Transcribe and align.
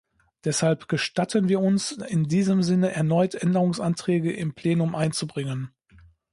Deshalb 0.45 0.87
gestatten 0.87 1.47
wir 1.47 1.59
uns, 1.59 1.91
in 1.91 2.23
diesem 2.23 2.63
Sinne 2.63 2.91
erneut 2.91 3.35
Änderungsanträge 3.35 4.33
im 4.33 4.55
Plenum 4.55 4.95
einzubringen. 4.95 5.75